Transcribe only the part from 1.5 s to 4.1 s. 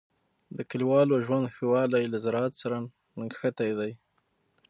ښه والی له زراعت سره نښتی دی.